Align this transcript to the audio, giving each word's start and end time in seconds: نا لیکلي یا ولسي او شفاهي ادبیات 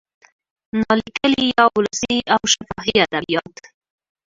نا 0.79 0.91
لیکلي 0.99 1.43
یا 1.55 1.65
ولسي 1.77 2.17
او 2.33 2.41
شفاهي 2.53 2.95
ادبیات 3.05 3.55